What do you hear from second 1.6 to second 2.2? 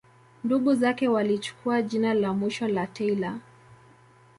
jina